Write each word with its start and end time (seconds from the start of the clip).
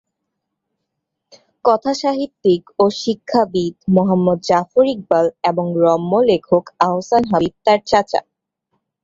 কথাসাহিত্যিক 1.65 2.61
ও 2.79 2.85
শিক্ষাবিদ 3.01 3.73
মুহম্মদ 3.95 4.39
জাফর 4.49 4.85
ইকবাল 4.95 5.25
এবং 5.49 5.65
রম্য 5.83 6.11
লেখক 6.29 6.63
আহসান 6.85 7.23
হাবীব 7.31 7.55
তার 7.65 7.79
চাচা। 7.89 8.19